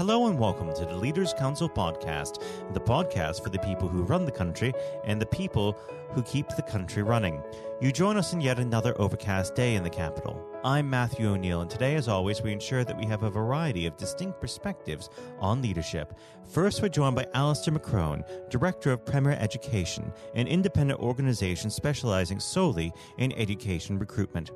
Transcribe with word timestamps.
Hello 0.00 0.28
and 0.28 0.38
welcome 0.38 0.72
to 0.72 0.86
the 0.86 0.96
Leaders 0.96 1.34
Council 1.34 1.68
podcast, 1.68 2.42
the 2.72 2.80
podcast 2.80 3.42
for 3.42 3.50
the 3.50 3.58
people 3.58 3.86
who 3.86 4.02
run 4.02 4.24
the 4.24 4.32
country 4.32 4.72
and 5.04 5.20
the 5.20 5.26
people 5.26 5.78
who 6.12 6.22
keep 6.22 6.48
the 6.48 6.62
country 6.62 7.02
running. 7.02 7.42
You 7.82 7.92
join 7.92 8.16
us 8.16 8.32
in 8.32 8.40
yet 8.40 8.58
another 8.58 8.98
overcast 8.98 9.54
day 9.54 9.74
in 9.74 9.82
the 9.82 9.90
capital. 9.90 10.42
I'm 10.64 10.88
Matthew 10.88 11.28
O'Neill, 11.28 11.60
and 11.60 11.68
today, 11.68 11.96
as 11.96 12.08
always, 12.08 12.40
we 12.40 12.50
ensure 12.50 12.82
that 12.82 12.96
we 12.96 13.04
have 13.04 13.24
a 13.24 13.30
variety 13.30 13.84
of 13.84 13.98
distinct 13.98 14.40
perspectives 14.40 15.10
on 15.38 15.60
leadership. 15.60 16.18
First, 16.50 16.80
we're 16.80 16.88
joined 16.88 17.16
by 17.16 17.26
Alastair 17.34 17.74
McCrone, 17.74 18.24
Director 18.48 18.92
of 18.92 19.04
Premier 19.04 19.36
Education, 19.38 20.14
an 20.34 20.46
independent 20.46 21.00
organization 21.00 21.68
specializing 21.68 22.40
solely 22.40 22.90
in 23.18 23.32
education 23.32 23.98
recruitment. 23.98 24.50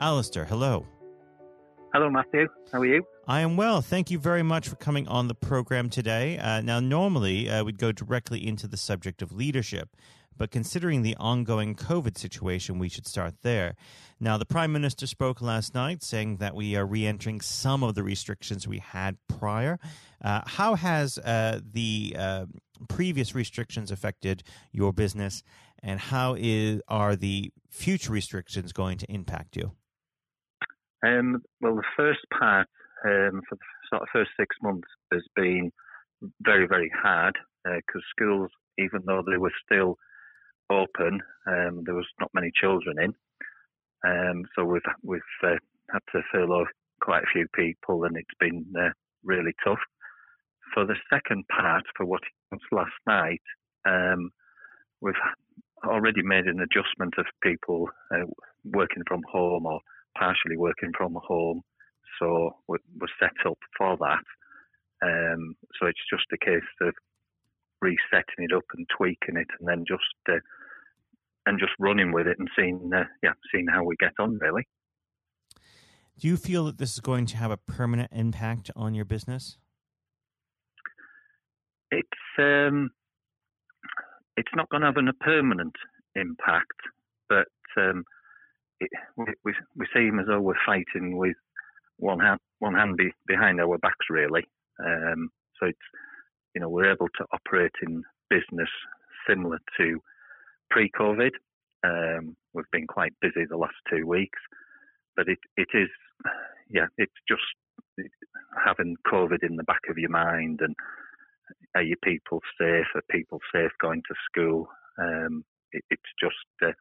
Alastair, 0.00 0.44
hello. 0.44 0.84
Hello, 1.94 2.10
Matthew. 2.10 2.46
How 2.70 2.80
are 2.80 2.86
you? 2.86 3.06
I 3.26 3.40
am 3.40 3.56
well. 3.56 3.80
Thank 3.80 4.10
you 4.10 4.18
very 4.18 4.42
much 4.42 4.68
for 4.68 4.76
coming 4.76 5.08
on 5.08 5.26
the 5.26 5.34
program 5.34 5.88
today. 5.88 6.36
Uh, 6.36 6.60
now, 6.60 6.80
normally 6.80 7.48
uh, 7.48 7.64
we'd 7.64 7.78
go 7.78 7.92
directly 7.92 8.46
into 8.46 8.68
the 8.68 8.76
subject 8.76 9.22
of 9.22 9.32
leadership, 9.32 9.96
but 10.36 10.50
considering 10.50 11.00
the 11.00 11.16
ongoing 11.16 11.74
COVID 11.74 12.18
situation, 12.18 12.78
we 12.78 12.90
should 12.90 13.06
start 13.06 13.36
there. 13.40 13.74
Now, 14.20 14.36
the 14.36 14.44
Prime 14.44 14.70
Minister 14.70 15.06
spoke 15.06 15.40
last 15.40 15.74
night 15.74 16.02
saying 16.02 16.36
that 16.36 16.54
we 16.54 16.76
are 16.76 16.84
re 16.84 17.06
entering 17.06 17.40
some 17.40 17.82
of 17.82 17.94
the 17.94 18.02
restrictions 18.02 18.68
we 18.68 18.80
had 18.80 19.16
prior. 19.26 19.78
Uh, 20.22 20.42
how 20.44 20.74
has 20.74 21.16
uh, 21.16 21.60
the 21.72 22.14
uh, 22.18 22.46
previous 22.88 23.34
restrictions 23.34 23.90
affected 23.90 24.42
your 24.72 24.92
business, 24.92 25.42
and 25.82 26.00
how 26.00 26.36
is, 26.38 26.82
are 26.86 27.16
the 27.16 27.50
future 27.70 28.12
restrictions 28.12 28.74
going 28.74 28.98
to 28.98 29.10
impact 29.10 29.56
you? 29.56 29.72
Um, 31.06 31.42
well, 31.60 31.76
the 31.76 31.82
first 31.96 32.20
part 32.38 32.66
um, 33.04 33.42
for 33.48 33.54
the 33.54 33.66
sort 33.90 34.02
of 34.02 34.08
first 34.12 34.30
six 34.38 34.56
months 34.62 34.88
has 35.12 35.22
been 35.36 35.70
very, 36.42 36.66
very 36.66 36.90
hard 37.02 37.36
because 37.64 38.02
uh, 38.02 38.10
schools, 38.16 38.50
even 38.78 39.02
though 39.06 39.22
they 39.28 39.36
were 39.36 39.52
still 39.64 39.96
open, 40.70 41.20
um, 41.46 41.82
there 41.84 41.94
was 41.94 42.06
not 42.20 42.30
many 42.34 42.50
children 42.60 42.96
in. 42.98 43.14
Um, 44.06 44.44
so 44.54 44.64
we've 44.64 44.82
we've 45.02 45.20
uh, 45.42 45.56
had 45.92 46.00
to 46.12 46.22
furlough 46.32 46.66
quite 47.00 47.24
a 47.24 47.32
few 47.32 47.46
people, 47.54 48.04
and 48.04 48.16
it's 48.16 48.28
been 48.38 48.64
uh, 48.78 48.90
really 49.24 49.52
tough. 49.64 49.80
For 50.74 50.84
the 50.86 50.96
second 51.12 51.44
part, 51.48 51.84
for 51.96 52.06
what 52.06 52.20
was 52.52 52.60
last 52.70 52.92
night, 53.06 53.42
um, 53.86 54.30
we've 55.00 55.14
already 55.84 56.22
made 56.22 56.46
an 56.46 56.60
adjustment 56.60 57.14
of 57.18 57.26
people 57.42 57.88
uh, 58.14 58.26
working 58.64 59.02
from 59.06 59.22
home 59.30 59.66
or 59.66 59.80
partially 60.18 60.56
working 60.56 60.92
from 60.96 61.16
home, 61.22 61.62
so 62.18 62.56
we're, 62.66 62.78
set 63.20 63.46
up 63.46 63.58
for 63.76 63.96
that. 63.98 64.24
Um, 65.02 65.54
so 65.78 65.86
it's 65.86 66.00
just 66.10 66.24
a 66.32 66.44
case 66.44 66.62
of 66.82 66.94
resetting 67.80 68.44
it 68.44 68.52
up 68.52 68.64
and 68.76 68.86
tweaking 68.96 69.36
it, 69.36 69.46
and 69.58 69.68
then 69.68 69.84
just 69.86 70.02
uh, 70.28 70.40
and 71.46 71.58
just 71.58 71.72
running 71.78 72.12
with 72.12 72.26
it 72.26 72.38
and 72.38 72.48
seeing 72.56 72.90
uh, 72.94 73.04
yeah 73.22 73.32
seeing 73.52 73.66
how 73.72 73.84
we 73.84 73.94
get 73.96 74.12
on 74.18 74.38
really. 74.40 74.66
Do 76.18 76.26
you 76.26 76.36
feel 76.36 76.64
that 76.64 76.78
this 76.78 76.94
is 76.94 77.00
going 77.00 77.26
to 77.26 77.36
have 77.36 77.52
a 77.52 77.56
permanent 77.56 78.10
impact 78.12 78.72
on 78.74 78.94
your 78.94 79.04
business? 79.04 79.56
It's 81.92 82.08
um, 82.38 82.90
it's 84.36 84.50
not 84.54 84.68
going 84.68 84.80
to 84.80 84.88
have 84.88 84.96
a 84.96 85.12
permanent 85.24 85.76
impact, 86.16 86.80
but 87.28 87.46
um, 87.76 88.04
it, 88.80 88.90
we, 89.16 89.52
we 89.76 89.86
seem 89.94 90.18
as 90.18 90.26
though 90.26 90.40
we're 90.40 90.54
fighting 90.66 91.16
with 91.16 91.36
one 91.98 92.20
hand 92.20 92.38
one 92.60 92.74
hand 92.74 92.96
be, 92.96 93.10
behind 93.26 93.60
our 93.60 93.78
backs 93.78 94.06
really. 94.10 94.46
Um, 94.84 95.30
so 95.58 95.66
it's 95.66 95.78
you 96.54 96.60
know 96.60 96.68
we're 96.68 96.92
able 96.92 97.08
to 97.18 97.26
operate 97.32 97.72
in 97.82 98.02
business 98.30 98.70
similar 99.28 99.58
to 99.78 100.00
pre-COVID. 100.70 101.30
Um, 101.84 102.36
we've 102.54 102.70
been 102.72 102.86
quite 102.86 103.12
busy 103.20 103.46
the 103.48 103.56
last 103.56 103.76
two 103.90 104.06
weeks, 104.06 104.38
but 105.16 105.28
it 105.28 105.38
it 105.56 105.68
is 105.74 105.88
yeah 106.70 106.86
it's 106.96 107.12
just 107.28 107.42
having 108.64 108.96
COVID 109.06 109.42
in 109.48 109.56
the 109.56 109.64
back 109.64 109.82
of 109.88 109.98
your 109.98 110.10
mind 110.10 110.60
and 110.62 110.74
are 111.74 111.82
your 111.82 111.96
people 112.02 112.40
safe? 112.60 112.86
Are 112.94 113.02
people 113.10 113.40
safe 113.52 113.70
going 113.80 114.02
to 114.08 114.14
school? 114.30 114.68
Um, 114.98 115.44
it, 115.72 115.84
it's 115.90 116.10
just 116.20 116.34
uh, 116.62 116.72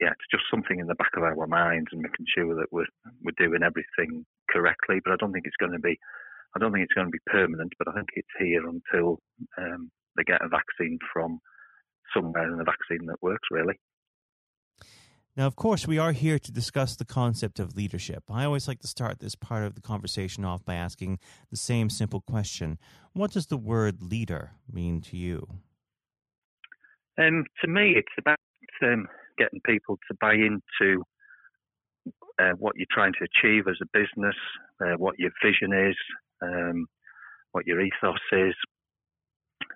yeah, 0.00 0.10
it's 0.10 0.30
just 0.30 0.44
something 0.50 0.78
in 0.80 0.86
the 0.86 0.94
back 0.94 1.12
of 1.16 1.22
our 1.22 1.46
minds 1.46 1.88
and 1.92 2.02
making 2.02 2.26
sure 2.34 2.54
that 2.54 2.72
we're 2.72 2.90
we're 3.22 3.38
doing 3.38 3.62
everything 3.62 4.24
correctly. 4.50 5.00
But 5.04 5.12
I 5.12 5.16
don't 5.16 5.32
think 5.32 5.46
it's 5.46 5.60
going 5.60 5.72
to 5.72 5.78
be, 5.78 5.98
I 6.56 6.58
don't 6.58 6.72
think 6.72 6.84
it's 6.84 6.94
going 6.94 7.06
to 7.06 7.12
be 7.12 7.30
permanent. 7.30 7.72
But 7.78 7.88
I 7.88 7.92
think 7.94 8.08
it's 8.14 8.28
here 8.38 8.62
until 8.66 9.20
um, 9.56 9.90
they 10.16 10.24
get 10.24 10.42
a 10.42 10.48
vaccine 10.48 10.98
from 11.12 11.40
somewhere 12.14 12.50
and 12.50 12.60
a 12.60 12.64
vaccine 12.64 13.06
that 13.06 13.22
works 13.22 13.48
really. 13.50 13.74
Now, 15.36 15.46
of 15.46 15.54
course, 15.54 15.86
we 15.86 15.98
are 15.98 16.10
here 16.10 16.40
to 16.40 16.50
discuss 16.50 16.96
the 16.96 17.04
concept 17.04 17.60
of 17.60 17.76
leadership. 17.76 18.24
I 18.28 18.44
always 18.44 18.66
like 18.66 18.80
to 18.80 18.88
start 18.88 19.20
this 19.20 19.36
part 19.36 19.62
of 19.62 19.76
the 19.76 19.80
conversation 19.80 20.44
off 20.44 20.64
by 20.64 20.74
asking 20.74 21.20
the 21.52 21.56
same 21.56 21.90
simple 21.90 22.20
question 22.20 22.78
What 23.12 23.30
does 23.30 23.46
the 23.46 23.56
word 23.56 24.02
leader 24.02 24.50
mean 24.70 25.00
to 25.02 25.16
you? 25.16 25.46
Um, 27.18 27.44
to 27.62 27.68
me, 27.68 27.94
it's 27.96 28.08
about 28.18 28.38
um, 28.82 29.06
getting 29.38 29.60
people 29.64 29.98
to 30.08 30.16
buy 30.20 30.34
into 30.34 31.02
uh, 32.40 32.52
what 32.58 32.76
you're 32.76 32.86
trying 32.90 33.12
to 33.14 33.26
achieve 33.26 33.64
as 33.68 33.78
a 33.82 33.98
business, 33.98 34.36
uh, 34.84 34.96
what 34.96 35.18
your 35.18 35.30
vision 35.44 35.72
is, 35.72 35.96
um, 36.42 36.86
what 37.52 37.66
your 37.66 37.80
ethos 37.80 38.18
is. 38.32 38.54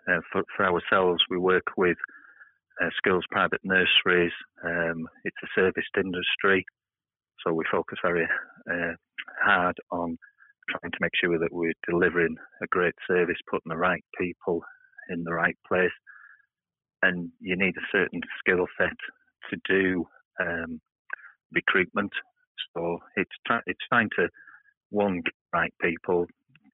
Uh, 0.09 0.21
for, 0.33 0.43
for, 0.57 0.67
ourselves, 0.67 1.23
we 1.31 1.39
work 1.39 1.65
with 1.77 1.97
uh, 2.83 2.89
schools, 2.97 3.25
private 3.31 3.61
nurseries. 3.63 4.33
Um, 4.65 5.07
it's 5.25 5.37
a 5.45 5.49
serviced 5.55 5.97
industry, 5.97 6.65
so 7.45 7.53
we 7.53 7.65
focus 7.71 7.99
very 8.03 8.27
uh, 8.71 8.95
hard 9.45 9.77
on 9.91 10.17
trying 10.71 10.93
to 10.93 10.99
make 11.01 11.13
sure 11.23 11.39
that 11.39 11.53
we're 11.53 11.73
delivering 11.89 12.37
a 12.63 12.67
great 12.69 12.95
service, 13.09 13.37
putting 13.51 13.71
the 13.71 13.77
right 13.77 14.05
people 14.19 14.61
in 15.11 15.25
the 15.25 15.33
right 15.33 15.57
place. 15.67 15.91
And 17.03 17.31
you 17.41 17.57
need 17.57 17.75
a 17.77 17.91
certain 17.91 18.21
skill 18.41 18.67
set 18.79 18.97
to 19.51 19.57
do 19.69 20.07
um, 20.41 20.81
recruitment. 21.53 22.13
So 22.75 22.99
it's 23.17 23.31
try- 23.47 23.63
it's 23.67 23.85
trying 23.89 24.11
to 24.19 24.29
one 24.91 25.17
get 25.17 25.33
the 25.53 25.59
right 25.59 25.75
people, 25.81 26.27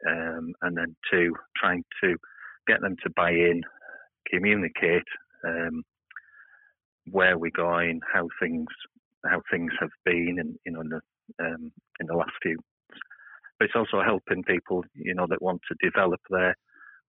um, 0.09 0.53
and 0.62 0.77
then 0.77 0.97
two 1.11 1.34
trying 1.56 1.84
to 2.03 2.17
get 2.67 2.81
them 2.81 2.97
to 3.03 3.11
buy 3.17 3.31
in, 3.31 3.62
communicate 4.31 5.05
um, 5.45 5.83
where 7.11 7.39
we're 7.39 7.51
going, 7.51 8.01
how 8.12 8.29
things 8.41 8.69
how 9.27 9.43
things 9.50 9.73
have 9.81 9.91
been, 10.05 10.37
in 10.39 10.59
you 10.65 10.73
know 10.73 10.81
in 10.81 10.89
the 10.89 11.00
um, 11.45 11.73
in 12.00 12.06
the 12.06 12.15
last 12.15 12.33
few. 12.43 12.59
But 13.59 13.67
it's 13.67 13.77
also 13.77 14.03
helping 14.05 14.45
people, 14.45 14.85
you 14.95 15.15
know, 15.15 15.27
that 15.29 15.43
want 15.43 15.61
to 15.69 15.89
develop 15.91 16.21
their 16.31 16.55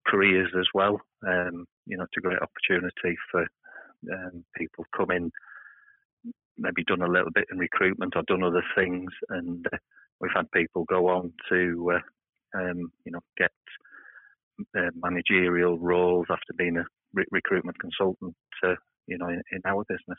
careers 0.07 0.51
as 0.57 0.65
well. 0.73 0.99
Um, 1.27 1.65
you 1.85 1.97
know, 1.97 2.03
it's 2.03 2.17
a 2.17 2.21
great 2.21 2.39
opportunity 2.41 3.17
for 3.31 3.45
um, 4.11 4.43
people 4.55 4.85
come 4.95 5.11
in 5.11 5.31
maybe 6.57 6.83
done 6.83 7.01
a 7.01 7.07
little 7.07 7.31
bit 7.33 7.45
in 7.51 7.57
recruitment 7.57 8.13
or 8.15 8.23
done 8.27 8.43
other 8.43 8.63
things, 8.75 9.11
and 9.29 9.65
uh, 9.71 9.77
we've 10.19 10.31
had 10.35 10.51
people 10.51 10.83
go 10.85 11.07
on 11.07 11.31
to 11.49 11.93
uh, 11.95 12.59
um, 12.59 12.91
you 13.05 13.11
know 13.11 13.21
get 13.37 13.51
uh, 14.77 14.89
managerial 14.95 15.77
roles 15.79 16.27
after 16.29 16.53
being 16.57 16.77
a 16.77 16.85
re- 17.13 17.25
recruitment 17.31 17.79
consultant, 17.79 18.35
uh, 18.63 18.75
you 19.07 19.17
know, 19.17 19.27
in, 19.27 19.41
in, 19.51 19.61
our 19.65 19.83
business. 19.87 20.17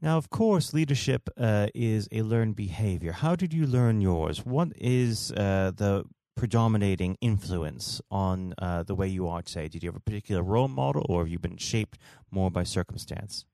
Now, 0.00 0.16
of 0.16 0.30
course, 0.30 0.72
leadership 0.72 1.28
uh, 1.36 1.68
is 1.74 2.08
a 2.12 2.22
learned 2.22 2.56
behavior. 2.56 3.12
How 3.12 3.34
did 3.34 3.52
you 3.52 3.66
learn 3.66 4.00
yours? 4.00 4.46
What 4.46 4.68
is 4.76 5.32
uh, 5.32 5.72
the 5.74 6.04
predominating 6.38 7.18
influence 7.20 8.00
on 8.10 8.54
the 8.86 8.94
way 8.94 9.08
you 9.08 9.28
are 9.28 9.42
today? 9.42 9.68
Did 9.68 9.82
you 9.82 9.88
have 9.88 9.96
a 9.96 10.00
particular 10.00 10.42
role 10.42 10.68
model, 10.68 11.04
or 11.08 11.22
have 11.22 11.28
you 11.28 11.38
been 11.38 11.56
shaped 11.56 11.98
more 12.30 12.50
by 12.50 12.62
circumstance? 12.62 13.44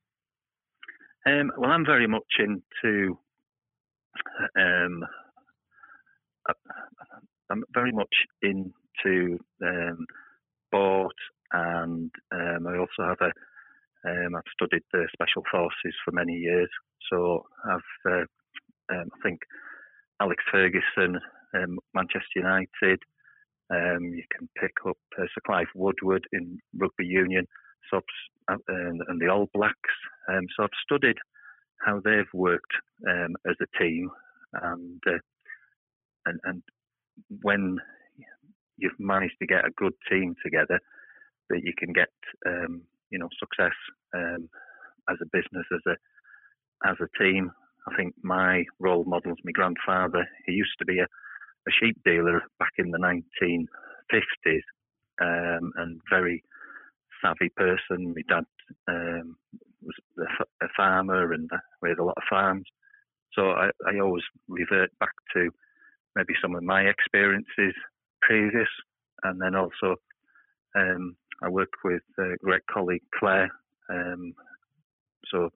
Um, 1.26 1.50
well, 1.56 1.70
I'm 1.70 1.86
very 1.86 2.06
much 2.06 2.38
into. 2.38 3.18
Um, 4.56 5.04
I'm 7.50 7.64
very 7.72 7.92
much 7.92 8.14
into 8.42 9.38
um, 9.62 10.06
sport, 10.66 11.16
and 11.52 12.10
um, 12.32 12.66
I 12.66 12.78
also 12.78 13.08
have 13.08 13.18
a. 13.20 13.32
Um, 14.06 14.34
I've 14.36 14.52
studied 14.52 14.82
the 14.92 15.08
special 15.14 15.42
forces 15.50 15.94
for 16.04 16.12
many 16.12 16.34
years, 16.34 16.68
so 17.10 17.46
I've. 17.64 18.12
Uh, 18.12 18.24
um, 18.92 19.08
I 19.14 19.22
think 19.22 19.40
Alex 20.20 20.44
Ferguson, 20.52 21.18
Manchester 21.94 22.36
United. 22.36 23.00
you 23.70 24.24
can 24.36 24.48
pick 24.60 24.72
up 24.86 24.98
uh, 25.18 25.22
Sir 25.22 25.40
Clive 25.46 25.72
Woodward 25.74 26.24
in 26.32 26.58
rugby 26.78 27.06
union 27.06 27.46
so 27.90 28.00
uh, 28.48 28.56
and, 28.68 29.00
and 29.08 29.20
the 29.20 29.28
All 29.28 29.48
Blacks. 29.54 29.94
Um, 30.28 30.46
so 30.56 30.64
I've 30.64 30.70
studied 30.84 31.16
how 31.84 32.00
they've 32.04 32.32
worked 32.32 32.72
um, 33.08 33.34
as 33.48 33.56
a 33.60 33.82
team, 33.82 34.10
and, 34.54 35.00
uh, 35.06 35.18
and 36.26 36.40
and 36.44 36.62
when 37.42 37.78
you've 38.76 38.98
managed 38.98 39.36
to 39.40 39.46
get 39.46 39.64
a 39.64 39.70
good 39.76 39.92
team 40.10 40.34
together, 40.42 40.80
that 41.50 41.62
you 41.62 41.72
can 41.78 41.92
get 41.92 42.08
um, 42.46 42.82
you 43.10 43.18
know 43.18 43.28
success 43.38 43.76
um, 44.14 44.48
as 45.10 45.16
a 45.22 45.26
business, 45.32 45.66
as 45.72 45.80
a 45.86 46.88
as 46.88 46.96
a 47.00 47.22
team. 47.22 47.50
I 47.86 47.96
think 47.96 48.14
my 48.22 48.64
role 48.80 49.04
models, 49.04 49.38
my 49.44 49.52
grandfather, 49.52 50.26
he 50.46 50.52
used 50.52 50.76
to 50.78 50.86
be 50.86 51.00
a, 51.00 51.06
a 51.66 51.72
sheep 51.72 51.96
dealer 52.04 52.42
back 52.58 52.72
in 52.78 52.90
the 52.90 52.98
1950s, 52.98 54.60
um, 55.20 55.72
and 55.76 56.00
very 56.10 56.42
savvy 57.22 57.50
person. 57.56 58.14
My 58.14 58.22
dad 58.28 58.44
um, 58.88 59.36
was 59.82 59.94
a, 60.62 60.66
farmer, 60.76 61.32
and 61.32 61.50
we 61.82 61.88
had 61.90 61.98
a 61.98 62.04
lot 62.04 62.16
of 62.16 62.22
farms. 62.28 62.64
So 63.32 63.50
I, 63.50 63.70
I 63.86 63.98
always 64.00 64.24
revert 64.48 64.90
back 65.00 65.14
to 65.34 65.50
maybe 66.16 66.34
some 66.40 66.54
of 66.54 66.62
my 66.62 66.82
experiences 66.82 67.74
previous, 68.22 68.68
and 69.24 69.40
then 69.40 69.54
also 69.54 69.96
um, 70.76 71.16
I 71.42 71.48
work 71.48 71.72
with 71.84 72.02
a 72.18 72.36
great 72.42 72.66
colleague 72.72 73.02
Claire. 73.18 73.50
Um, 73.90 74.34
so 75.30 75.50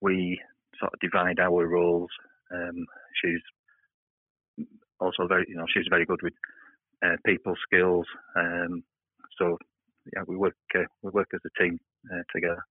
we 0.00 0.40
sort 0.78 0.92
of 0.94 1.00
divide 1.00 1.40
our 1.40 1.66
roles. 1.66 2.10
Um, 2.52 2.86
she's 3.22 3.40
also 5.00 5.26
very, 5.26 5.46
you 5.48 5.56
know, 5.56 5.66
she's 5.72 5.86
very 5.88 6.04
good 6.04 6.20
with 6.22 6.34
uh, 7.04 7.16
people 7.24 7.54
skills. 7.66 8.06
Um, 8.36 8.82
so 9.38 9.58
yeah, 10.14 10.22
we 10.26 10.36
work 10.36 10.54
uh, 10.74 10.84
we 11.02 11.10
work 11.10 11.28
as 11.34 11.40
a 11.44 11.62
team 11.62 11.78
uh, 12.12 12.22
together. 12.34 12.64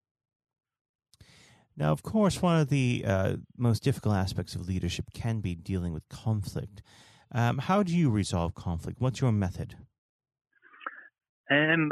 Now, 1.75 1.91
of 1.91 2.03
course, 2.03 2.41
one 2.41 2.59
of 2.59 2.69
the 2.69 3.05
uh, 3.07 3.35
most 3.57 3.83
difficult 3.83 4.15
aspects 4.15 4.53
of 4.53 4.67
leadership 4.67 5.05
can 5.13 5.39
be 5.39 5.55
dealing 5.55 5.93
with 5.93 6.07
conflict. 6.09 6.81
Um, 7.31 7.59
how 7.59 7.83
do 7.83 7.95
you 7.95 8.09
resolve 8.09 8.53
conflict? 8.53 8.99
What's 8.99 9.21
your 9.21 9.31
method? 9.31 9.75
Um, 11.49 11.91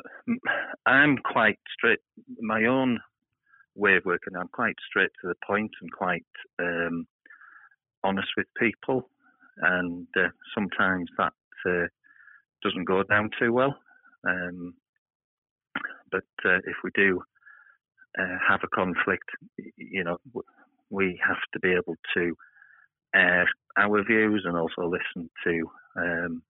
I'm 0.86 1.18
quite 1.18 1.60
straight. 1.74 2.00
My 2.39 2.66
own 2.66 3.00
way 3.75 3.95
of 3.95 4.06
working, 4.06 4.36
I'm 4.36 4.50
quite 4.50 4.75
straight 4.89 5.12
to 5.22 5.28
the 5.30 5.36
point 5.45 5.72
and 5.81 5.92
quite 5.92 6.25
um, 6.60 7.07
honest 8.04 8.28
with 8.36 8.48
people, 8.60 9.10
and 9.62 10.07
uh, 10.18 10.30
sometimes 10.56 11.09
that 11.18 11.33
uh, 11.68 11.88
doesn't 12.63 12.86
go 12.86 13.04
down 13.04 13.30
too 13.39 13.54
well. 13.54 13.75
Um, 14.27 14.74
but 16.12 16.24
uh, 16.45 16.57
if 16.65 16.75
we 16.83 16.92
do 16.95 17.21
uh, 18.19 18.38
have 18.48 18.62
a 18.63 18.75
conflict, 18.75 19.30
you 19.77 20.04
know, 20.04 20.18
we 20.89 21.19
have 21.25 21.38
to 21.54 21.59
be 21.59 21.71
able 21.74 21.95
to 22.15 22.36
air 23.15 23.48
our 23.77 24.04
views 24.04 24.44
and 24.45 24.57
also 24.57 24.83
listen 24.89 25.30
to 25.44 25.69
um, 25.98 26.42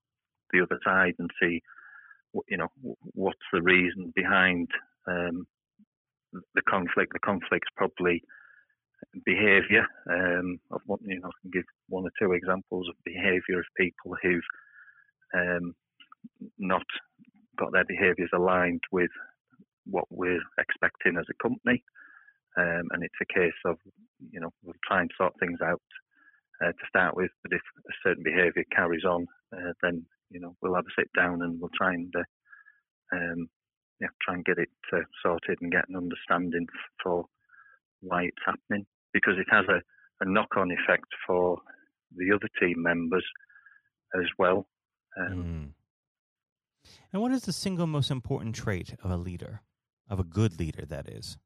the 0.52 0.62
other 0.62 0.80
side 0.86 1.14
and 1.20 1.30
see 1.42 1.62
you 2.48 2.58
know, 2.58 2.68
what's 3.14 3.38
the 3.54 3.62
reason 3.62 4.14
behind 4.16 4.68
um, 5.08 5.48
the 6.56 6.62
conflict? 6.68 7.14
The 7.14 7.20
conflict's 7.20 7.70
probably 7.76 8.22
behaviour. 9.26 9.86
Um, 10.10 10.60
what, 10.86 11.00
you 11.04 11.20
know, 11.20 11.28
I 11.28 11.42
can 11.42 11.52
give 11.52 11.66
one 11.90 12.06
or 12.06 12.12
two 12.20 12.34
examples 12.34 12.88
of 12.90 12.96
behaviour 13.06 13.60
of 13.60 13.66
people 13.78 14.16
who've 14.22 14.50
um, 15.34 15.76
not 16.58 16.86
got 17.58 17.72
their 17.72 17.86
behaviours 17.86 18.30
aligned 18.34 18.82
with 18.92 19.12
what 19.86 20.06
we're 20.10 20.42
expecting 20.60 21.18
as 21.18 21.26
a 21.30 21.44
company. 21.44 21.84
Um, 22.58 22.88
and 22.92 23.04
it's 23.04 23.22
a 23.22 23.34
case 23.34 23.60
of, 23.66 23.78
you 24.32 24.40
know, 24.40 24.52
we'll 24.64 24.74
try 24.88 25.02
and 25.02 25.12
sort 25.18 25.34
things 25.40 25.60
out 25.64 25.82
uh, 26.64 26.72
to 26.72 26.88
start 26.90 27.16
with. 27.16 27.32
But 27.44 27.54
if 27.54 27.62
a 27.88 27.94
certain 28.04 28.24
behaviour 28.24 28.64
carries 28.72 29.06
on, 29.06 29.28
uh, 29.56 29.74
then 29.84 30.06
you 30.30 30.40
know, 30.40 30.56
we'll 30.62 30.76
have 30.76 30.86
a 30.86 31.02
sit 31.02 31.10
down 31.16 31.42
and 31.42 31.60
we'll 31.60 31.72
try 31.78 31.94
and 31.94 32.14
uh, 32.16 33.16
um, 33.16 33.48
yeah, 34.02 34.08
try 34.22 34.36
and 34.36 34.46
get 34.46 34.58
it 34.58 34.70
uh, 34.94 35.00
sorted 35.24 35.58
and 35.62 35.72
get 35.72 35.88
an 35.90 35.96
understanding 35.96 36.68
for 37.02 37.26
why 38.02 38.24
it's 38.24 38.38
happening 38.46 38.86
because 39.14 39.36
it 39.38 39.48
has 39.50 39.66
a, 39.70 39.82
a 40.24 40.30
knock-on 40.30 40.72
effect 40.72 41.08
for 41.26 41.58
the 42.16 42.34
other 42.34 42.50
team 42.60 42.82
members 42.82 43.26
as 44.16 44.26
well. 44.38 44.68
Um, 45.20 45.74
mm. 46.86 46.92
And 47.12 47.22
what 47.22 47.32
is 47.32 47.44
the 47.44 47.54
single 47.54 47.88
most 47.88 48.12
important 48.12 48.56
trait 48.56 48.96
of 49.04 49.12
a 49.12 49.18
leader, 49.18 49.62
of 50.10 50.20
a 50.20 50.24
good 50.24 50.60
leader, 50.60 50.86
that 50.86 51.10
is? 51.10 51.38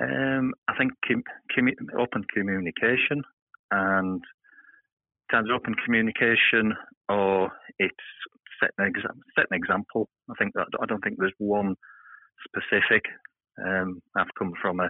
Um, 0.00 0.54
I 0.68 0.76
think 0.76 0.92
com- 1.06 1.24
com- 1.54 1.98
open 1.98 2.24
communication 2.32 3.22
and 3.70 4.22
either 5.32 5.52
open 5.52 5.74
communication 5.84 6.74
or 7.08 7.50
it's 7.78 7.94
set 8.60 8.70
an, 8.78 8.92
exa- 8.92 9.18
set 9.36 9.46
an 9.50 9.56
example. 9.56 10.08
I 10.30 10.34
think 10.38 10.54
that 10.54 10.66
I 10.80 10.86
don't 10.86 11.02
think 11.02 11.16
there's 11.18 11.32
one 11.38 11.74
specific. 12.44 13.04
Um, 13.64 14.02
I've 14.16 14.34
come 14.38 14.52
from 14.60 14.80
a, 14.80 14.88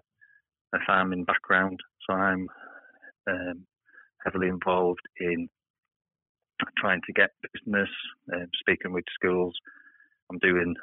a, 0.74 0.78
farming 0.86 1.24
background, 1.24 1.80
so 2.08 2.14
I'm 2.14 2.48
um, 3.28 3.66
heavily 4.24 4.48
involved 4.48 5.00
in 5.20 5.48
trying 6.76 7.00
to 7.06 7.12
get 7.12 7.30
business, 7.54 7.88
um, 8.34 8.48
speaking 8.60 8.92
with 8.92 9.04
schools. 9.14 9.54
I'm 10.30 10.38
doing 10.38 10.74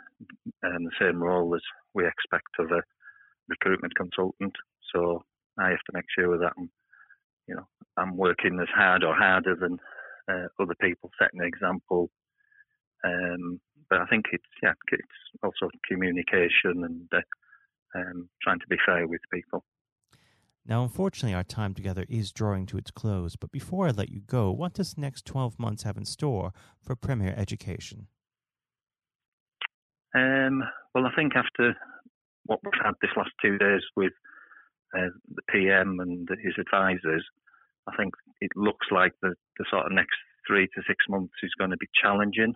um, 0.63 0.85
the 0.85 0.91
same 0.99 1.21
role 1.21 1.53
as 1.55 1.61
we 1.93 2.07
expect 2.07 2.47
of 2.59 2.71
a 2.71 2.81
recruitment 3.47 3.95
consultant, 3.95 4.53
so 4.93 5.23
I 5.59 5.69
have 5.69 5.83
to 5.85 5.93
make 5.93 6.05
sure 6.17 6.37
that 6.37 6.53
I'm 6.57 6.69
you 7.47 7.55
know, 7.55 7.67
I'm 7.97 8.17
working 8.17 8.59
as 8.61 8.67
hard 8.73 9.03
or 9.03 9.15
harder 9.15 9.55
than 9.55 9.77
uh, 10.29 10.47
other 10.59 10.75
people, 10.81 11.11
setting 11.19 11.41
an 11.41 11.47
example. 11.47 12.09
Um, 13.03 13.59
but 13.89 13.99
I 13.99 14.05
think 14.07 14.25
it's 14.31 14.43
yeah, 14.63 14.73
it's 14.91 15.43
also 15.43 15.69
communication 15.87 16.83
and 16.83 17.07
uh, 17.13 17.21
um, 17.95 18.29
trying 18.41 18.59
to 18.59 18.67
be 18.69 18.77
fair 18.85 19.07
with 19.07 19.21
people. 19.33 19.63
Now, 20.67 20.81
unfortunately, 20.81 21.35
our 21.35 21.43
time 21.43 21.75
together 21.75 22.05
is 22.09 22.31
drawing 22.31 22.65
to 22.67 22.77
its 22.77 22.89
close. 22.89 23.35
But 23.35 23.51
before 23.51 23.87
I 23.87 23.91
let 23.91 24.09
you 24.09 24.21
go, 24.21 24.51
what 24.51 24.73
does 24.73 24.93
the 24.93 25.01
next 25.01 25.25
12 25.25 25.59
months 25.59 25.83
have 25.83 25.95
in 25.95 26.05
store 26.05 26.53
for 26.81 26.95
Premier 26.95 27.35
Education? 27.37 28.07
Um, 30.15 30.63
well, 30.93 31.05
I 31.05 31.15
think 31.15 31.33
after 31.35 31.75
what 32.45 32.59
we've 32.63 32.81
had 32.83 32.93
this 33.01 33.11
last 33.15 33.31
two 33.41 33.57
days 33.57 33.81
with 33.95 34.13
uh, 34.97 35.09
the 35.35 35.41
PM 35.49 35.99
and 35.99 36.27
his 36.43 36.53
advisors, 36.59 37.23
I 37.87 37.95
think 37.95 38.13
it 38.41 38.51
looks 38.55 38.87
like 38.91 39.11
the, 39.21 39.35
the 39.59 39.65
sort 39.69 39.85
of 39.85 39.91
next 39.91 40.15
three 40.47 40.67
to 40.67 40.81
six 40.87 41.05
months 41.09 41.33
is 41.43 41.51
going 41.59 41.71
to 41.71 41.77
be 41.77 41.87
challenging. 42.01 42.53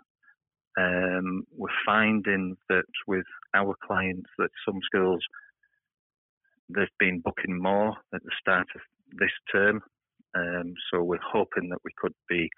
Um, 0.79 1.43
we're 1.57 1.81
finding 1.85 2.55
that 2.69 2.85
with 3.07 3.25
our 3.53 3.75
clients 3.85 4.29
that 4.37 4.49
some 4.65 4.79
schools 4.85 5.21
they've 6.69 6.99
been 6.99 7.21
booking 7.25 7.59
more 7.59 7.95
at 8.13 8.23
the 8.23 8.31
start 8.39 8.67
of 8.75 8.81
this 9.17 9.31
term, 9.51 9.81
um, 10.35 10.73
so 10.89 11.03
we're 11.03 11.17
hoping 11.25 11.69
that 11.69 11.79
we 11.83 11.91
could 11.97 12.13
be 12.29 12.49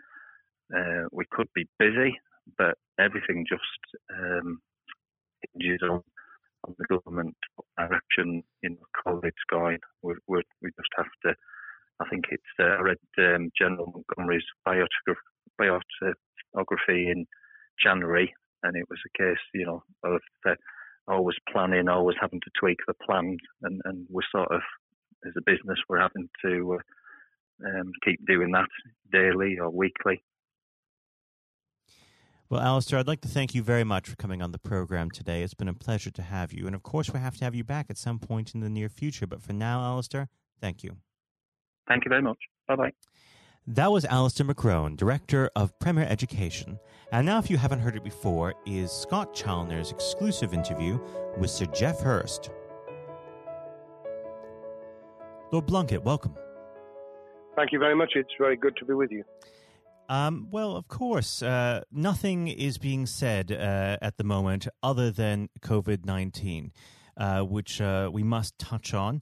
uh, 0.75 1.05
we 1.11 1.25
could 1.31 1.47
be 1.55 1.67
busy, 1.79 2.19
but 2.57 2.75
everything 2.99 3.45
just 3.49 3.63
um, 4.17 4.61
hinges 5.53 5.81
on 5.89 6.01
on 6.67 6.75
the 6.77 6.85
government 6.85 7.35
direction 7.77 8.43
in 8.61 8.77
COVID 9.05 9.31
going. 9.49 9.79
We, 10.03 10.13
we, 10.27 10.41
we 10.61 10.69
just 10.69 10.89
have 10.97 11.07
to. 11.25 11.33
I 11.99 12.09
think 12.09 12.25
it's. 12.29 12.43
Uh, 12.59 12.63
I 12.63 12.81
read 12.81 12.97
um, 13.35 13.51
General 13.57 13.91
Montgomery's 13.93 14.45
biography, 14.65 15.21
biography 15.57 17.09
in 17.09 17.25
January, 17.83 18.33
and 18.63 18.75
it 18.75 18.85
was 18.89 18.99
a 19.05 19.17
case, 19.17 19.39
you 19.53 19.65
know, 19.65 19.83
of 20.03 20.21
uh, 20.47 20.55
always 21.07 21.37
planning, 21.51 21.87
always 21.87 22.17
having 22.19 22.41
to 22.41 22.51
tweak 22.59 22.77
the 22.87 22.93
plan, 23.05 23.37
and, 23.63 23.81
and 23.85 24.05
we're 24.09 24.21
sort 24.31 24.51
of, 24.51 24.61
as 25.25 25.33
a 25.37 25.41
business, 25.45 25.79
we're 25.87 25.99
having 25.99 26.29
to 26.43 26.77
uh, 26.77 27.67
um, 27.67 27.91
keep 28.03 28.25
doing 28.25 28.51
that 28.51 28.69
daily 29.11 29.57
or 29.59 29.69
weekly. 29.69 30.23
Well, 32.49 32.59
Alastair, 32.59 32.99
I'd 32.99 33.07
like 33.07 33.21
to 33.21 33.29
thank 33.29 33.55
you 33.55 33.63
very 33.63 33.85
much 33.85 34.09
for 34.09 34.17
coming 34.17 34.41
on 34.41 34.51
the 34.51 34.59
program 34.59 35.09
today. 35.09 35.41
It's 35.41 35.53
been 35.53 35.69
a 35.69 35.73
pleasure 35.73 36.11
to 36.11 36.21
have 36.21 36.51
you. 36.51 36.65
And 36.65 36.75
of 36.75 36.83
course, 36.83 37.09
we'll 37.09 37.21
have 37.21 37.37
to 37.37 37.45
have 37.45 37.55
you 37.55 37.63
back 37.63 37.85
at 37.89 37.97
some 37.97 38.19
point 38.19 38.53
in 38.53 38.59
the 38.59 38.69
near 38.69 38.89
future. 38.89 39.25
But 39.25 39.41
for 39.41 39.53
now, 39.53 39.81
Alastair, 39.81 40.27
thank 40.59 40.83
you. 40.83 40.97
Thank 41.87 42.03
you 42.03 42.09
very 42.09 42.21
much. 42.21 42.39
Bye 42.67 42.75
bye. 42.75 42.91
That 43.75 43.89
was 43.89 44.03
Alastair 44.03 44.45
McCrone, 44.45 44.97
Director 44.97 45.49
of 45.55 45.79
Premier 45.79 46.03
Education. 46.03 46.77
And 47.13 47.25
now, 47.25 47.39
if 47.39 47.49
you 47.49 47.55
haven't 47.55 47.79
heard 47.79 47.95
it 47.95 48.03
before, 48.03 48.53
is 48.65 48.91
Scott 48.91 49.33
Challoner's 49.33 49.91
exclusive 49.91 50.53
interview 50.53 50.99
with 51.37 51.49
Sir 51.49 51.67
Geoff 51.67 52.01
Hurst. 52.01 52.49
Lord 55.53 55.67
Blunkett, 55.67 56.03
welcome. 56.03 56.35
Thank 57.55 57.71
you 57.71 57.79
very 57.79 57.95
much. 57.95 58.11
It's 58.15 58.33
very 58.37 58.57
good 58.57 58.75
to 58.75 58.83
be 58.83 58.93
with 58.93 59.09
you. 59.09 59.23
Um, 60.09 60.49
well, 60.51 60.75
of 60.75 60.89
course, 60.89 61.41
uh, 61.41 61.83
nothing 61.93 62.49
is 62.49 62.77
being 62.77 63.05
said 63.05 63.53
uh, 63.53 63.95
at 64.01 64.17
the 64.17 64.25
moment 64.25 64.67
other 64.83 65.11
than 65.11 65.47
COVID 65.61 66.05
19, 66.05 66.73
uh, 67.15 67.39
which 67.43 67.79
uh, 67.79 68.09
we 68.11 68.21
must 68.21 68.59
touch 68.59 68.93
on. 68.93 69.21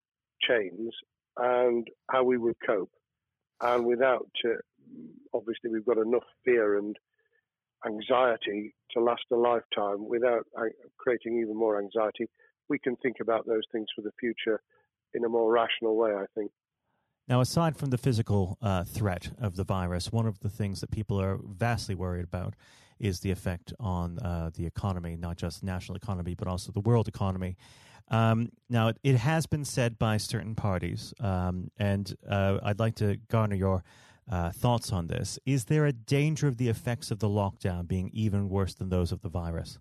chains 0.47 0.93
and 1.37 1.87
how 2.09 2.23
we 2.23 2.37
would 2.37 2.55
cope. 2.65 2.91
And 3.61 3.85
without, 3.85 4.29
uh, 4.45 4.55
obviously, 5.33 5.69
we've 5.71 5.85
got 5.85 5.97
enough 5.97 6.23
fear 6.43 6.77
and 6.77 6.95
anxiety 7.85 8.73
to 8.91 8.99
last 8.99 9.23
a 9.31 9.35
lifetime 9.35 10.07
without 10.07 10.45
uh, 10.57 10.65
creating 10.97 11.39
even 11.39 11.55
more 11.55 11.79
anxiety. 11.79 12.27
We 12.69 12.79
can 12.79 12.95
think 12.97 13.17
about 13.21 13.45
those 13.47 13.63
things 13.71 13.87
for 13.95 14.01
the 14.01 14.11
future 14.19 14.61
in 15.13 15.25
a 15.25 15.29
more 15.29 15.51
rational 15.51 15.95
way, 15.95 16.11
I 16.11 16.25
think. 16.35 16.51
Now, 17.27 17.41
aside 17.41 17.77
from 17.77 17.91
the 17.91 17.97
physical 17.97 18.57
uh, 18.61 18.83
threat 18.83 19.31
of 19.39 19.55
the 19.55 19.63
virus, 19.63 20.11
one 20.11 20.25
of 20.25 20.39
the 20.39 20.49
things 20.49 20.81
that 20.81 20.91
people 20.91 21.21
are 21.21 21.39
vastly 21.41 21.95
worried 21.95 22.25
about 22.25 22.55
is 23.01 23.19
the 23.19 23.31
effect 23.31 23.73
on 23.79 24.19
uh, 24.19 24.51
the 24.55 24.65
economy, 24.65 25.17
not 25.17 25.37
just 25.37 25.63
national 25.63 25.95
economy, 25.95 26.35
but 26.35 26.47
also 26.47 26.71
the 26.71 26.79
world 26.79 27.07
economy. 27.07 27.57
Um, 28.09 28.49
now, 28.69 28.89
it, 28.89 28.97
it, 29.03 29.15
has 29.15 29.45
been 29.45 29.63
said 29.63 29.97
by 29.97 30.17
certain 30.17 30.55
parties, 30.55 31.13
um, 31.19 31.71
and 31.77 32.13
uh, 32.29 32.59
I'd 32.61 32.79
like 32.79 32.95
to 32.95 33.17
garner 33.29 33.55
your 33.55 33.83
uh, 34.29 34.51
thoughts 34.51 34.91
on 34.91 35.07
this. 35.07 35.39
Is 35.45 35.65
there 35.65 35.85
a 35.85 35.93
danger 35.93 36.47
of 36.47 36.57
the 36.57 36.67
effects 36.67 37.09
of 37.09 37.19
the 37.19 37.29
lockdown 37.29 37.87
being 37.87 38.09
even 38.13 38.49
worse 38.49 38.73
than 38.73 38.89
those 38.89 39.11
of 39.11 39.21
the 39.21 39.29
virus? 39.29 39.79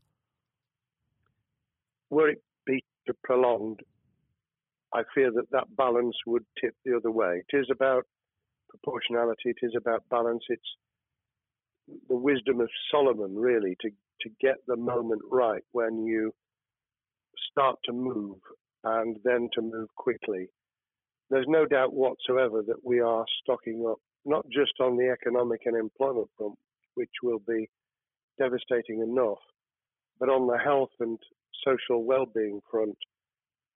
Were 2.09 2.29
it 2.29 2.43
be 2.67 2.85
prolonged, 3.25 3.81
I 4.93 5.03
fear 5.15 5.31
that 5.33 5.51
that 5.53 5.77
balance 5.77 6.17
would 6.27 6.45
tip 6.61 6.75
the 6.85 6.97
other 6.97 7.11
way. 7.11 7.43
It 7.53 7.57
is 7.57 7.69
about 7.71 8.07
proportionality. 8.69 9.51
It 9.51 9.59
is 9.63 9.73
about 9.77 10.03
balance. 10.11 10.45
It's 10.49 10.63
the 12.09 12.17
wisdom 12.17 12.61
of 12.61 12.69
Solomon, 12.91 13.35
really, 13.37 13.77
to 13.81 13.91
to 14.23 14.31
get 14.41 14.57
the 14.67 14.77
moment 14.77 15.23
right 15.31 15.63
when 15.73 16.05
you 16.05 16.33
start 17.51 17.77
to 17.85 17.93
move 17.93 18.39
and 18.85 19.17
then 19.25 19.49
to 19.55 19.63
move 19.63 19.89
quickly. 19.97 20.49
There's 21.31 21.47
no 21.49 21.67
doubt 21.67 21.93
whatsoever 21.93 22.63
that 22.67 22.85
we 22.85 23.01
are 23.01 23.25
stocking 23.43 23.87
up, 23.89 23.99
not 24.25 24.45
just 24.53 24.73
on 24.81 24.97
the 24.97 25.11
economic 25.11 25.63
and 25.65 25.77
employment 25.77 26.29
front, 26.37 26.59
which 26.95 27.11
will 27.23 27.41
be 27.47 27.69
devastating 28.39 29.01
enough, 29.01 29.39
but 30.19 30.29
on 30.29 30.47
the 30.47 30.59
health 30.59 30.91
and 31.01 31.19
social 31.65 32.05
well-being 32.05 32.61
front, 32.71 32.97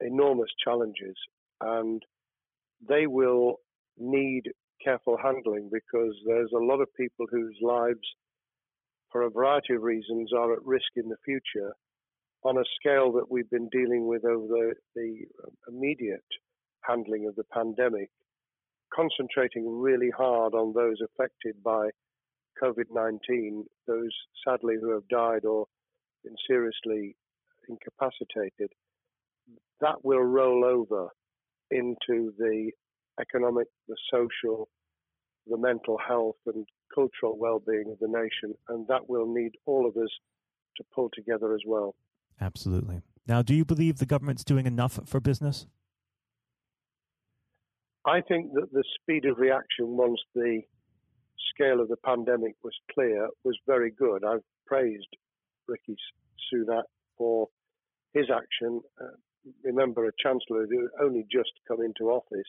enormous 0.01 0.51
challenges. 0.63 1.17
And 1.61 2.03
they 2.87 3.07
will 3.07 3.61
need 3.99 4.51
careful 4.85 5.17
handling 5.17 5.71
because 5.73 6.15
there's 6.27 6.51
a 6.55 6.65
lot 6.65 6.81
of 6.81 6.95
people 6.95 7.27
whose 7.31 7.57
lives, 7.63 8.07
for 9.11 9.23
a 9.23 9.31
variety 9.31 9.75
of 9.75 9.83
reasons, 9.83 10.31
are 10.37 10.53
at 10.53 10.65
risk 10.65 10.89
in 10.97 11.09
the 11.09 11.17
future 11.25 11.73
on 12.45 12.59
a 12.59 12.65
scale 12.79 13.11
that 13.13 13.31
we've 13.31 13.49
been 13.51 13.69
dealing 13.71 14.07
with 14.07 14.25
over 14.25 14.47
the, 14.47 14.75
the 14.95 15.25
um, 15.45 15.75
immediate 15.75 16.25
handling 16.83 17.27
of 17.27 17.35
the 17.37 17.45
pandemic, 17.45 18.11
concentrating 18.95 19.67
really 19.67 20.11
hard 20.11 20.53
on 20.53 20.75
those 20.75 20.99
affected 21.01 21.55
by 21.65 21.89
COVID 22.63 22.85
19, 22.93 23.65
those 23.87 24.13
sadly 24.47 24.75
who 24.81 24.91
have 24.91 25.09
died 25.09 25.45
or 25.45 25.67
been 26.23 26.37
seriously 26.47 27.17
incapacitated, 27.69 28.71
that 29.81 30.05
will 30.05 30.23
roll 30.23 30.65
over 30.65 31.09
into 31.71 32.33
the 32.39 32.71
economic, 33.21 33.67
the 33.89 33.97
social, 34.13 34.69
the 35.47 35.59
mental 35.59 35.99
health, 35.99 36.37
and 36.47 36.67
cultural 36.95 37.37
well 37.39 37.61
being 37.67 37.91
of 37.91 37.99
the 37.99 38.09
nation. 38.09 38.57
And 38.69 38.87
that 38.89 39.09
will 39.09 39.33
need 39.33 39.53
all 39.67 39.87
of 39.87 39.97
us 39.97 40.11
to 40.77 40.85
pull 40.95 41.11
together 41.13 41.55
as 41.55 41.63
well. 41.67 41.95
Absolutely. 42.41 43.03
Now, 43.27 43.43
do 43.43 43.55
you 43.55 43.65
believe 43.65 43.99
the 43.99 44.07
government's 44.07 44.45
doing 44.45 44.67
enough 44.67 44.99
for 45.07 45.21
business? 45.21 45.67
I 48.07 48.21
think 48.21 48.53
that 48.53 48.71
the 48.73 48.85
speed 49.01 49.25
of 49.25 49.39
reaction 49.39 49.97
once 49.97 50.21
the 50.35 50.61
scale 51.55 51.81
of 51.81 51.89
the 51.89 51.97
pandemic 51.97 52.55
was 52.63 52.75
clear 52.93 53.29
was 53.45 53.57
very 53.67 53.91
good. 53.91 54.25
I've 54.25 54.43
praised 54.67 55.09
Rishi 55.67 55.97
Sunak 56.53 56.83
for 57.17 57.49
his 58.13 58.27
action. 58.31 58.83
Uh, 59.01 59.17
remember, 59.63 60.07
a 60.07 60.13
chancellor 60.23 60.67
who 60.69 60.89
only 61.03 61.25
just 61.33 61.53
come 61.67 61.81
into 61.81 62.11
office 62.11 62.49